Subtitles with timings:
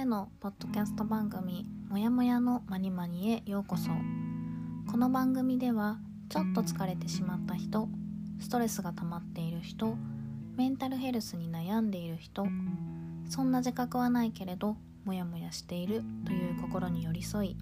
[0.00, 3.90] へのポッドキャスト番組「もやもやのまにまに」へようこそ。
[4.90, 5.98] この番組では
[6.30, 7.86] ちょっと疲れてしまった人
[8.38, 9.98] ストレスが溜まっている人
[10.56, 12.46] メンタルヘルスに悩んでいる人
[13.28, 17.58] そんな自覚はないけれどモヤモヤしているという心に寄り添い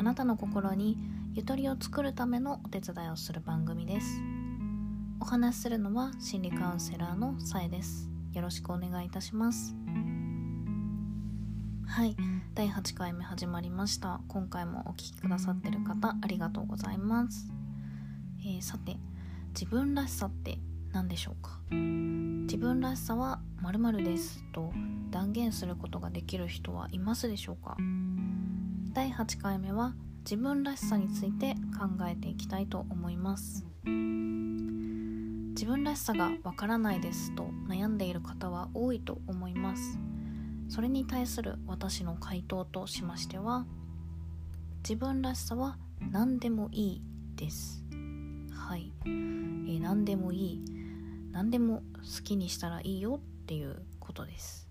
[0.00, 0.96] あなたの心に
[1.34, 4.22] ゆとりを作るためのお手伝いをする番組です。
[5.20, 8.10] お話しするのは心理カウンセラーのさえです。
[8.32, 9.76] よろしくお願いいたします。
[11.86, 12.16] はい。
[12.54, 14.20] 第8回目始まりました。
[14.28, 17.52] 今回もお聴きくださってる方ありがとうございます、
[18.40, 18.96] えー、さて
[19.48, 20.58] 自分らしさって
[20.92, 21.60] 何でしょうか？
[21.70, 24.72] 自分らしさは〇〇ですと
[25.10, 27.76] 断言することができる人はいますでしょうか？
[28.92, 33.66] 第8回目は自分らしさについて考えていきたいと思います。
[33.84, 39.98] 自分らしさがわからないですと悩んでいる方は多いと思います
[40.68, 43.66] それに対する私の回答としましては
[44.82, 45.78] 自分らしさは
[46.10, 47.02] 何でもいい
[47.36, 47.84] です。
[48.52, 50.64] はい、えー、何でもいい。
[51.32, 51.82] 何でも
[52.16, 54.68] 好きにしたらいいよっていうことです。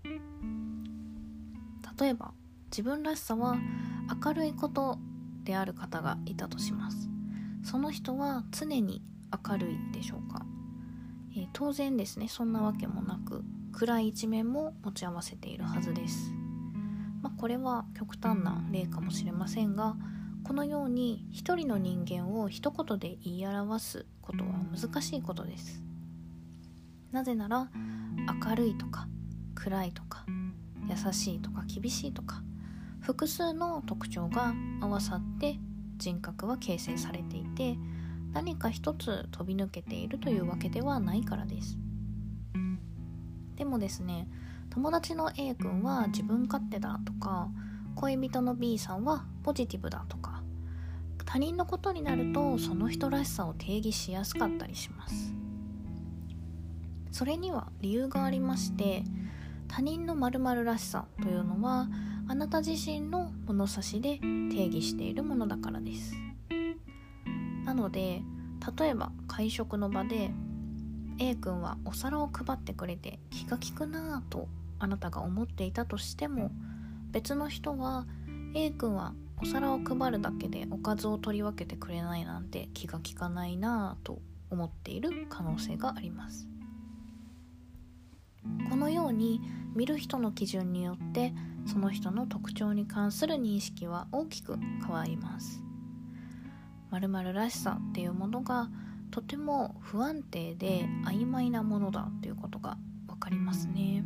[1.98, 2.32] 例えば
[2.70, 3.56] 自分らしさは
[4.24, 4.98] 明るいこと
[5.44, 7.08] である方がいたとします。
[7.64, 9.02] その人は常に
[9.46, 10.44] 明るいでしょうか、
[11.36, 12.28] えー、当然ですね。
[12.28, 13.44] そんなわけもなく。
[13.72, 16.32] 暗い一面も持ち合わせているはずです。
[17.22, 19.96] まあ、これは極端な例かもしれませんが
[20.44, 25.82] このように一人の人間を一言で言い表すことは難しいことです。
[27.12, 27.70] なぜなら
[28.44, 29.06] 明るいとか
[29.54, 30.24] 暗いとか
[30.88, 32.42] 優しいとか厳しいとか
[33.00, 35.58] 複数の特徴が合わさって
[35.96, 37.76] 人格は形成されていて
[38.32, 41.76] 何か一つ飛び抜けているというわけではないからです。
[43.56, 44.28] でもですね
[44.70, 47.48] 友達の A 君は自分勝手だとか
[47.94, 50.42] 恋人の B さんはポジティブだとか
[51.24, 55.34] 他人のことになるとその人らしさを定義しやすかったりします。
[57.10, 59.04] それには理由がありまして
[59.68, 61.88] 他人の〇〇らしさというのは
[62.28, 66.14] あなた自身の物差しで定義しているものだからです。
[67.64, 68.22] なので
[68.78, 70.30] 例えば会食の場で
[71.22, 74.48] A 君はお皿を配ってくれて気が利くなぁと
[74.80, 76.50] あなたが思っていたとしても
[77.12, 78.06] 別の人は
[78.54, 84.18] A 君はお皿を配るだけでおかずを取り分けてくれないなんて気が利かないなぁと
[84.50, 86.48] 思っている可能性があります。
[88.68, 89.40] このように
[89.76, 91.32] 見る人の基準によって
[91.66, 95.62] その人の特徴に関する認識は大きく変わります。
[96.90, 98.68] 〇〇らしさっていうものが
[99.12, 104.02] とても不安定で曖昧なものだということが分かりますね。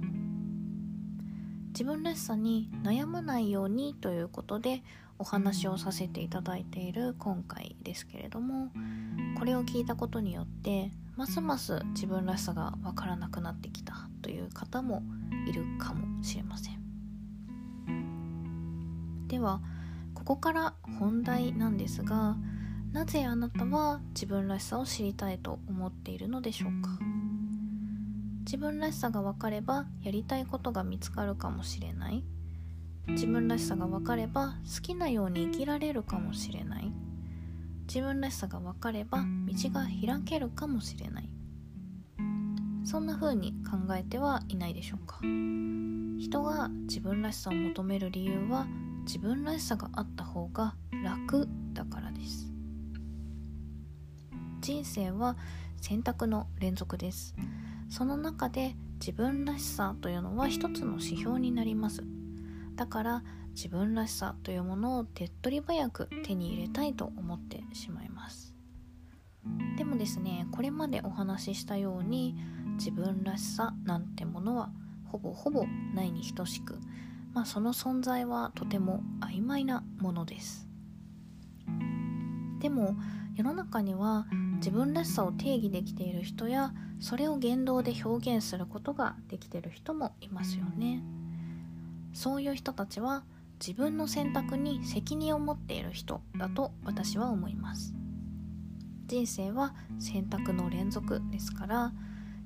[1.68, 4.82] 自分らしさに悩まないようにということで
[5.18, 8.72] お話をさせていただいている今回ですけれども
[9.38, 15.02] これを聞いたことによってますます自分らしさが分からなくなってきたという方も
[15.46, 16.78] いるかもしれません。
[19.28, 19.60] では
[20.14, 22.36] ここから本題なんですが
[22.96, 26.98] なぜあなたは自分らしさを知りたいと思っているのでしょうか？
[28.46, 32.24] 自分らしさが分かればやりたいことが見つかるかもしれない。
[33.08, 36.90] 自分らしさが分かれば好きなように生きられるかもしれない。
[37.86, 39.24] 自分らしさが分かれば道
[39.68, 41.28] が開けるかもしれない。
[42.82, 45.18] そんな風に考えてはいないでしょうか？
[45.20, 48.66] 人が自分らしさを求める理由は
[49.04, 50.74] 自分らしさがあった方が
[51.04, 52.45] 楽だからです
[54.66, 55.36] 人生は
[55.80, 57.36] 選択の連続です。
[57.88, 62.02] その中で自分らしさというのは一つの指標になります。
[62.74, 63.22] だから
[63.54, 68.56] 自分らしさというものを手っ取り早く手に入れたいと思ってしまいます。
[69.76, 72.34] でもですねこれまでお話ししたように
[72.76, 74.70] 自分らしさなんてものは
[75.04, 75.64] ほぼほぼ
[75.94, 76.80] ないに等しく
[77.32, 80.66] まあその存在はとても曖昧なものです。
[82.58, 82.96] でも
[83.36, 91.02] 世の中には自分らしさを定義できている人やそれを言動で表現することができている人もいますよね。
[92.16, 93.24] そういう人たちは
[93.60, 97.94] 自分の選択に責任を持っている人だと私は思います
[99.06, 101.92] 人生は選択の連続ですから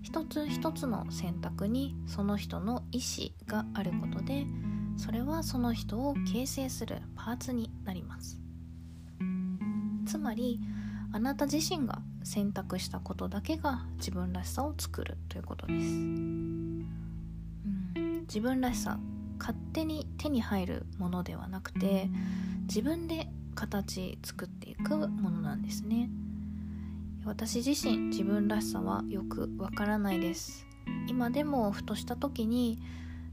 [0.03, 4.47] 一つ一つの選択にその人の意思があることで
[4.97, 8.41] それはその人を形成するパーツになります
[10.07, 10.61] つまり
[11.13, 16.87] あなた自身が選択したことだけが自分らしさを作るということです、うん、
[18.23, 18.99] 自分らしさ
[19.39, 22.09] 勝手に手に入るものではなくて
[22.69, 26.09] 自分で形作っていくものなんですね。
[27.25, 30.67] 私自身自分らしさはよくわからないです。
[31.09, 32.79] 今でもふとした時に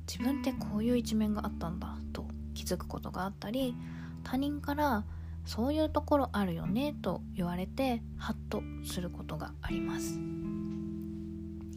[0.08, 3.76] 自分ってこういう一面があったんだと気づくことがあったり
[4.24, 5.04] 他人から
[5.48, 10.20] そういうところあるよねと言われてハッとすることがあります。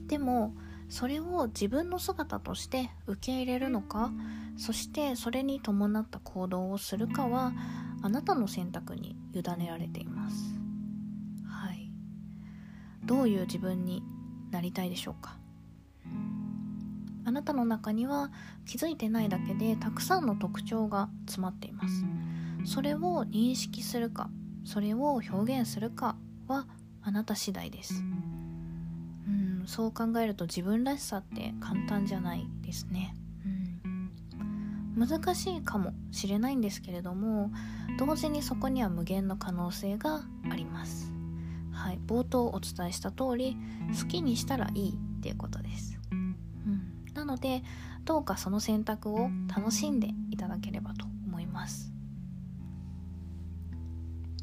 [0.08, 0.54] でも
[0.88, 4.10] それを自分の姿として受け入れるのか
[4.56, 7.52] そしてそれに伴った行動をするかは
[8.02, 10.36] あなたの選択に委ねられています。
[11.46, 11.92] はい。
[13.04, 14.02] どういう自分に
[14.50, 15.36] なりたいでしょうか。
[17.24, 18.32] あなたの中には
[18.66, 22.04] 気づいてないだけでたくさんの特徴が詰まっています。
[22.64, 24.30] それを認識するか
[24.64, 26.16] それを表現するか
[26.46, 26.66] は
[27.02, 27.94] あなた次第です。
[27.94, 28.20] うん
[29.66, 33.14] そう考えると自分らしさって簡単じゃないですね。
[33.44, 34.10] うん。
[35.08, 37.50] 難しいかもしれないんですけれども
[37.98, 41.12] 同時にそこには無限の可能性があります。
[41.72, 42.00] はい。
[42.06, 43.56] 冒頭お伝えした通り
[43.98, 45.98] 好きにしたらいいっていうことです。
[46.10, 46.36] うん。
[47.14, 47.62] なので
[48.04, 51.89] どうかその選択を楽しんでいただければと思います。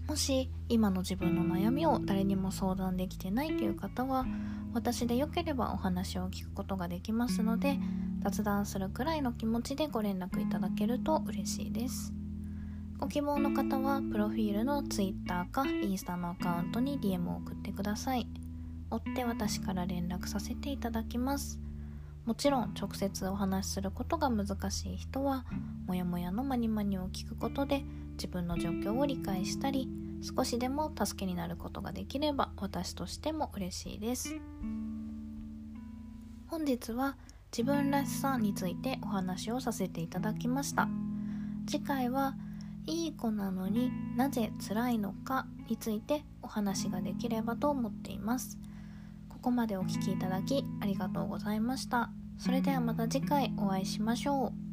[0.08, 4.26] もし今の自分の悩みを誰にも相談できてないという方は
[4.74, 7.78] 私でよければお話を聞くことができますので
[8.24, 12.14] 雑談するくらいの気持ちでご連絡いただけると嬉しいです。
[12.98, 18.28] ご希望の方はプロフィールの Twitter かインスタのアカウントに DM を送ってください。
[18.90, 21.60] 追って私から連絡させていただきます。
[22.26, 25.46] もちろん直接お話しすることが難しい人は
[25.86, 27.86] もやもやのマニマニを聞くことで
[28.18, 29.88] 自分の状況を理解したり
[30.22, 34.36] 少しでも助けになることができれば私としても嬉しいです。
[36.48, 37.18] 本日は
[37.52, 40.88] 自分らしさについてお話をさせていただきました。
[41.68, 42.36] 次回は
[42.86, 48.58] いい子なのになぜ辛いのかについてお話ができればと思っています。
[49.30, 52.10] ここまでお聴きいただきありがとうございました。
[52.38, 54.67] それではまた次回お会いしましょう。